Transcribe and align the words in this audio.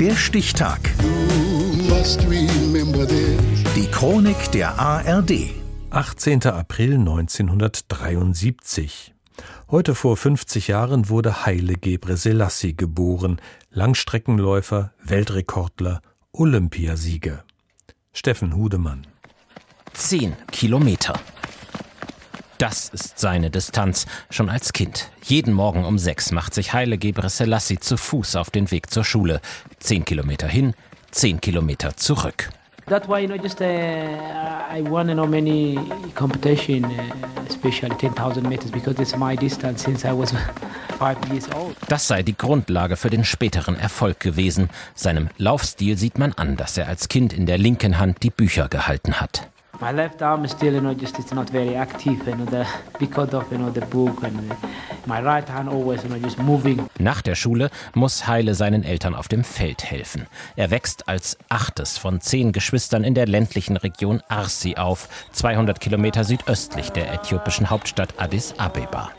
Der 0.00 0.14
Stichtag. 0.14 0.78
Die 3.74 3.86
Chronik 3.90 4.52
der 4.52 4.78
ARD. 4.78 5.32
18. 5.90 6.46
April 6.46 6.98
1973. 6.98 9.12
Heute 9.68 9.96
vor 9.96 10.16
50 10.16 10.68
Jahren 10.68 11.08
wurde 11.08 11.44
Haile 11.44 11.74
Gebre 11.74 12.16
Selassie 12.16 12.76
geboren, 12.76 13.40
Langstreckenläufer, 13.70 14.92
Weltrekordler, 15.02 16.00
Olympiasieger. 16.30 17.42
Steffen 18.12 18.54
Hudemann. 18.54 19.04
Zehn 19.94 20.36
Kilometer. 20.52 21.18
Das 22.58 22.88
ist 22.88 23.20
seine 23.20 23.50
Distanz, 23.50 24.06
schon 24.30 24.48
als 24.48 24.72
Kind. 24.72 25.10
Jeden 25.22 25.54
Morgen 25.54 25.84
um 25.84 25.96
sechs 25.96 26.32
macht 26.32 26.54
sich 26.54 26.72
Haile 26.72 26.98
Gebre 26.98 27.28
Selassie 27.28 27.78
zu 27.78 27.96
Fuß 27.96 28.34
auf 28.34 28.50
den 28.50 28.72
Weg 28.72 28.90
zur 28.90 29.04
Schule. 29.04 29.40
Zehn 29.78 30.04
Kilometer 30.04 30.48
hin, 30.48 30.74
zehn 31.12 31.40
Kilometer 31.40 31.96
zurück. 31.96 32.50
That's 32.86 33.06
why, 33.06 33.20
you 33.20 33.28
know, 33.28 33.36
just 33.36 33.60
uh, 33.60 33.64
I 33.64 34.82
won, 34.82 35.08
you 35.08 35.14
know, 35.14 35.26
many 35.26 35.78
competition, 36.16 36.84
uh, 36.84 36.88
especially 37.48 37.94
10,000 37.96 38.48
meters, 38.48 38.72
because 38.72 39.00
it's 39.00 39.16
my 39.16 39.36
distance 39.36 39.84
since 39.84 40.04
I 40.04 40.12
was 40.12 40.32
five 40.98 41.16
years 41.30 41.48
old. 41.54 41.76
Das 41.88 42.08
sei 42.08 42.24
die 42.24 42.36
Grundlage 42.36 42.96
für 42.96 43.10
den 43.10 43.24
späteren 43.24 43.78
Erfolg 43.78 44.18
gewesen. 44.18 44.68
Seinem 44.96 45.28
Laufstil 45.36 45.96
sieht 45.96 46.18
man 46.18 46.32
an, 46.32 46.56
dass 46.56 46.76
er 46.76 46.88
als 46.88 47.08
Kind 47.08 47.32
in 47.32 47.46
der 47.46 47.58
linken 47.58 47.98
Hand 47.98 48.24
die 48.24 48.30
Bücher 48.30 48.68
gehalten 48.68 49.20
hat. 49.20 49.48
My 49.80 49.92
left 49.92 50.22
arm 50.22 50.44
is 50.44 50.50
still, 50.50 50.74
you 50.74 50.80
know, 50.80 50.92
just 50.92 51.20
it's 51.20 51.32
not 51.32 51.50
very 51.50 51.76
active, 51.76 52.26
you 52.26 52.34
know, 52.34 52.46
the, 52.46 52.66
because 52.98 53.32
of, 53.32 53.44
you 53.52 53.58
know, 53.58 53.70
the 53.70 53.86
book 53.86 54.24
and 54.24 54.52
my 55.06 55.22
right 55.22 55.48
hand 55.48 55.68
always, 55.68 56.02
you 56.02 56.08
know, 56.08 56.18
just 56.18 56.36
moving. 56.38 56.88
Nach 56.98 57.22
der 57.22 57.36
Schule 57.36 57.70
muss 57.94 58.26
Heile 58.26 58.56
seinen 58.56 58.82
Eltern 58.82 59.14
auf 59.14 59.28
dem 59.28 59.44
Feld 59.44 59.84
helfen. 59.84 60.26
Er 60.56 60.72
wächst 60.72 61.08
als 61.08 61.38
achtes 61.48 61.96
von 61.96 62.20
zehn 62.20 62.50
Geschwistern 62.50 63.04
in 63.04 63.14
der 63.14 63.26
ländlichen 63.28 63.76
Region 63.76 64.20
Arsi 64.28 64.74
auf, 64.74 65.08
200 65.30 65.78
Kilometer 65.78 66.24
südöstlich 66.24 66.90
der 66.90 67.12
äthiopischen 67.12 67.70
Hauptstadt 67.70 68.14
Addis 68.18 68.54
Abeba. 68.58 69.12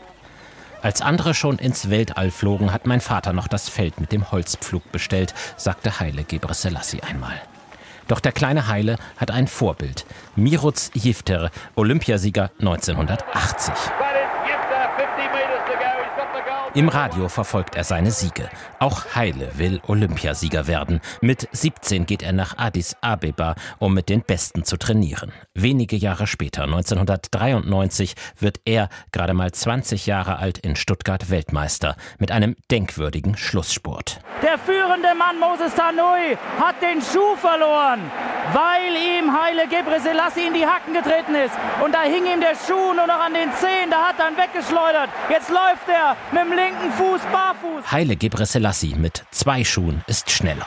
Als 0.82 1.00
andere 1.00 1.32
schon 1.32 1.58
ins 1.58 1.88
Weltall 1.88 2.30
flogen, 2.30 2.70
hat 2.70 2.86
mein 2.86 3.00
Vater 3.00 3.32
noch 3.32 3.48
das 3.48 3.70
Feld 3.70 3.98
mit 3.98 4.12
dem 4.12 4.30
Holzpflug 4.30 4.92
bestellt, 4.92 5.32
sagte 5.56 6.00
Heile 6.00 6.24
Gebre 6.24 6.52
Selassie 6.52 7.02
einmal. 7.02 7.40
Doch 8.10 8.18
der 8.18 8.32
kleine 8.32 8.66
Heile 8.66 8.96
hat 9.18 9.30
ein 9.30 9.46
Vorbild. 9.46 10.04
Miroz 10.34 10.90
Jifter, 10.94 11.52
Olympiasieger 11.76 12.50
1980. 12.58 13.72
Im 16.72 16.88
Radio 16.88 17.28
verfolgt 17.28 17.74
er 17.74 17.82
seine 17.82 18.12
Siege. 18.12 18.48
Auch 18.78 19.16
Heile 19.16 19.50
will 19.58 19.80
Olympiasieger 19.88 20.68
werden. 20.68 21.00
Mit 21.20 21.48
17 21.50 22.06
geht 22.06 22.22
er 22.22 22.32
nach 22.32 22.58
Addis 22.58 22.96
Abeba, 23.00 23.56
um 23.80 23.92
mit 23.92 24.08
den 24.08 24.22
Besten 24.22 24.64
zu 24.64 24.76
trainieren. 24.76 25.32
Wenige 25.52 25.96
Jahre 25.96 26.28
später, 26.28 26.62
1993, 26.62 28.14
wird 28.38 28.60
er, 28.64 28.88
gerade 29.10 29.34
mal 29.34 29.50
20 29.50 30.06
Jahre 30.06 30.38
alt, 30.38 30.58
in 30.58 30.76
Stuttgart 30.76 31.28
Weltmeister 31.28 31.96
mit 32.18 32.30
einem 32.30 32.54
denkwürdigen 32.70 33.36
Schlusssport. 33.36 34.20
Der 34.40 34.56
führende 34.56 35.12
Mann 35.16 35.40
Moses 35.40 35.74
Tanui 35.74 36.38
hat 36.60 36.80
den 36.80 37.02
Schuh 37.02 37.34
verloren, 37.36 38.00
weil 38.52 38.94
ihm 38.94 39.09
Heile 39.32 39.66
Gebre 39.66 40.00
Selassie 40.00 40.46
in 40.46 40.54
die 40.54 40.66
Hacken 40.66 40.94
getreten 40.94 41.34
ist. 41.34 41.54
Und 41.82 41.92
da 41.92 42.02
hing 42.02 42.26
ihm 42.26 42.40
der 42.40 42.54
Schuh 42.54 42.92
nur 42.94 43.06
noch 43.06 43.20
an 43.20 43.34
den 43.34 43.52
Zehen, 43.54 43.90
da 43.90 44.08
hat 44.08 44.18
er 44.18 44.30
ihn 44.30 44.36
weggeschleudert. 44.36 45.10
Jetzt 45.28 45.50
läuft 45.50 45.88
er 45.88 46.16
mit 46.32 46.42
dem 46.42 46.52
linken 46.52 46.92
Fuß 46.92 47.20
barfuß. 47.32 47.90
Haile 47.90 48.16
Gebre 48.16 48.46
Selassie 48.46 48.94
mit 48.94 49.24
zwei 49.30 49.64
Schuhen 49.64 50.02
ist 50.06 50.30
schneller. 50.30 50.66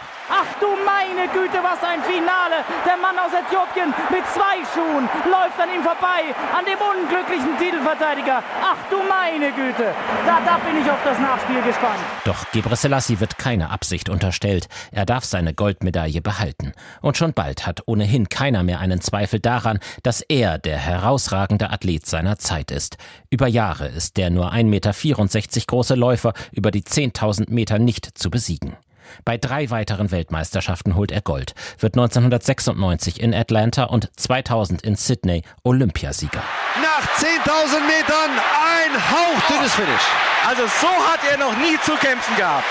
Meine 1.14 1.28
Güte, 1.28 1.60
was 1.62 1.78
ein 1.84 2.02
Finale! 2.02 2.66
Der 2.88 2.98
Mann 2.98 3.18
aus 3.20 3.32
Äthiopien 3.32 3.94
mit 4.10 4.26
zwei 4.34 4.66
Schuhen 4.74 5.08
läuft 5.30 5.60
an 5.60 5.70
ihm 5.70 5.84
vorbei, 5.84 6.34
an 6.58 6.66
dem 6.66 6.80
unglücklichen 6.82 7.56
Titelverteidiger. 7.60 8.42
Ach 8.64 8.78
du 8.90 8.98
meine 8.98 9.52
Güte! 9.52 9.94
Da, 10.26 10.42
da 10.44 10.58
bin 10.58 10.82
ich 10.82 10.90
auf 10.90 10.98
das 11.04 11.20
Nachspiel 11.20 11.62
gespannt. 11.62 12.00
Doch 12.26 12.52
Gebre 12.52 12.72
wird 13.20 13.38
keine 13.38 13.70
Absicht 13.70 14.10
unterstellt. 14.10 14.68
Er 14.92 15.06
darf 15.06 15.24
seine 15.24 15.54
Goldmedaille 15.54 16.22
behalten. 16.22 16.74
Und 17.02 17.16
schon 17.16 17.34
bald 17.34 17.68
hat 17.68 17.84
ohnehin 17.86 18.30
keiner 18.30 18.64
mehr 18.64 18.80
einen 18.80 19.00
Zweifel 19.00 19.40
daran, 19.40 19.78
dass 20.02 20.22
er 20.22 20.58
der 20.58 20.78
herausragende 20.80 21.70
Athlet 21.70 22.08
seiner 22.08 22.40
Zeit 22.40 22.72
ist. 22.72 22.98
Über 23.30 23.46
Jahre 23.46 23.88
ist 23.88 24.18
der 24.18 24.32
nur 24.32 24.52
1,64 24.52 24.64
Meter 24.64 25.66
große 25.68 25.94
Läufer 25.94 26.34
über 26.52 26.72
die 26.72 26.82
10.000 26.82 27.52
Meter 27.52 27.78
nicht 27.78 28.18
zu 28.18 28.32
besiegen. 28.32 28.78
Bei 29.26 29.38
drei 29.38 29.70
weiteren 29.70 30.12
Weltmeisterschaften 30.12 30.96
holt 30.96 31.12
er 31.12 31.22
Gold, 31.22 31.54
wird 31.80 31.96
1996 31.96 33.20
in 33.22 33.34
Atlanta 33.34 33.86
und 33.86 34.10
2000 34.18 34.82
in 34.82 34.96
Sydney 34.96 35.44
Olympiasieger. 35.64 36.44
Nach 36.82 37.08
10.000 37.18 37.80
Metern 37.86 38.32
ein 38.32 38.94
hauchdünnes 39.12 39.74
Finish. 39.74 40.04
Also 40.48 40.64
so 40.64 40.88
hat 40.88 41.20
er 41.32 41.38
noch 41.38 41.56
nie 41.58 41.78
zu 41.84 41.94
kämpfen 41.94 42.36
gehabt. 42.36 42.66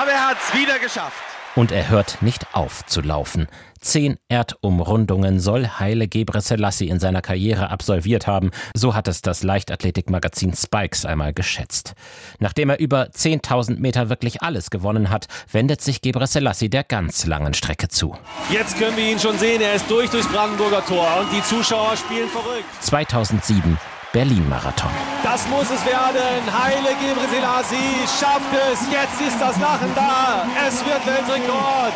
Aber 0.00 0.10
er 0.10 0.28
hat 0.28 0.36
es 0.40 0.54
wieder 0.54 0.78
geschafft. 0.78 1.27
Und 1.56 1.72
er 1.72 1.88
hört 1.88 2.22
nicht 2.22 2.54
auf 2.54 2.86
zu 2.86 3.00
laufen. 3.00 3.48
Zehn 3.80 4.18
Erdumrundungen 4.28 5.40
soll 5.40 5.66
Haile 5.66 6.08
Gebre 6.08 6.40
Selassie 6.40 6.88
in 6.88 7.00
seiner 7.00 7.22
Karriere 7.22 7.70
absolviert 7.70 8.26
haben. 8.26 8.50
So 8.74 8.94
hat 8.94 9.08
es 9.08 9.22
das 9.22 9.42
Leichtathletikmagazin 9.42 10.54
Spikes 10.54 11.04
einmal 11.04 11.32
geschätzt. 11.32 11.94
Nachdem 12.38 12.70
er 12.70 12.80
über 12.80 13.04
10.000 13.04 13.78
Meter 13.78 14.08
wirklich 14.08 14.42
alles 14.42 14.70
gewonnen 14.70 15.10
hat, 15.10 15.26
wendet 15.50 15.80
sich 15.80 16.00
Gebre 16.00 16.26
Selassie 16.26 16.70
der 16.70 16.84
ganz 16.84 17.26
langen 17.26 17.54
Strecke 17.54 17.88
zu. 17.88 18.16
Jetzt 18.52 18.78
können 18.78 18.96
wir 18.96 19.10
ihn 19.10 19.18
schon 19.18 19.38
sehen. 19.38 19.60
Er 19.60 19.74
ist 19.74 19.90
durch 19.90 20.10
durchs 20.10 20.28
Brandenburger 20.28 20.84
Tor 20.84 21.08
und 21.20 21.32
die 21.32 21.42
Zuschauer 21.42 21.96
spielen 21.96 22.28
verrückt. 22.28 22.66
2007 22.80 23.78
Berlin-Marathon. 24.12 24.90
Das 25.22 25.46
muss 25.48 25.70
es 25.70 25.84
werden. 25.84 26.50
Heile 26.50 26.96
Gebre 26.96 27.28
Selassie 27.28 28.06
schafft 28.18 28.50
es. 28.72 28.80
Jetzt 28.90 29.20
ist 29.20 29.38
das 29.38 29.60
Lachen 29.60 29.94
da. 29.94 30.46
Es 30.66 30.82
wird 30.84 31.06
Weltrekord. 31.06 31.92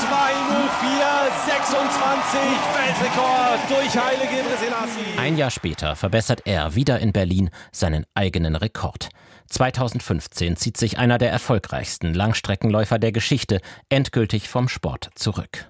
Weltrekord 2.74 3.60
durch 3.68 3.94
Heile 4.02 4.26
Gebre 4.26 4.56
Selassie. 4.58 5.18
Ein 5.18 5.36
Jahr 5.36 5.50
später 5.50 5.94
verbessert 5.94 6.40
er 6.46 6.74
wieder 6.74 7.00
in 7.00 7.12
Berlin 7.12 7.50
seinen 7.70 8.06
eigenen 8.14 8.56
Rekord. 8.56 9.10
2015 9.48 10.56
zieht 10.56 10.78
sich 10.78 10.98
einer 10.98 11.18
der 11.18 11.30
erfolgreichsten 11.30 12.14
Langstreckenläufer 12.14 12.98
der 12.98 13.12
Geschichte 13.12 13.60
endgültig 13.90 14.48
vom 14.48 14.68
Sport 14.68 15.10
zurück. 15.16 15.69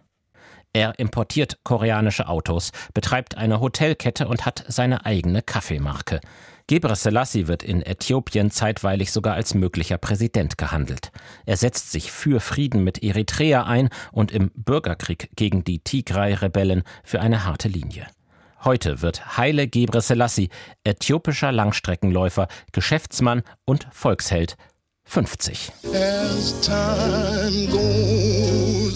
Er 0.72 0.98
importiert 1.00 1.58
koreanische 1.64 2.28
Autos, 2.28 2.70
betreibt 2.94 3.36
eine 3.36 3.60
Hotelkette 3.60 4.28
und 4.28 4.46
hat 4.46 4.64
seine 4.68 5.04
eigene 5.04 5.42
Kaffeemarke. 5.42 6.20
Gebre 6.68 6.94
Selassie 6.94 7.48
wird 7.48 7.64
in 7.64 7.82
Äthiopien 7.82 8.52
zeitweilig 8.52 9.10
sogar 9.10 9.34
als 9.34 9.54
möglicher 9.54 9.98
Präsident 9.98 10.56
gehandelt. 10.56 11.10
Er 11.44 11.56
setzt 11.56 11.90
sich 11.90 12.12
für 12.12 12.38
Frieden 12.38 12.84
mit 12.84 13.02
Eritrea 13.02 13.64
ein 13.64 13.88
und 14.12 14.30
im 14.30 14.52
Bürgerkrieg 14.54 15.30
gegen 15.34 15.64
die 15.64 15.80
Tigray-Rebellen 15.80 16.84
für 17.02 17.20
eine 17.20 17.44
harte 17.44 17.66
Linie. 17.66 18.06
Heute 18.62 19.02
wird 19.02 19.36
Haile 19.36 19.66
Gebre 19.66 20.02
Selassie 20.02 20.50
äthiopischer 20.84 21.50
Langstreckenläufer, 21.50 22.46
Geschäftsmann 22.70 23.42
und 23.64 23.88
Volksheld 23.90 24.56
50. 25.04 25.72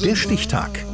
Der 0.04 0.14
Stichtag. 0.14 0.93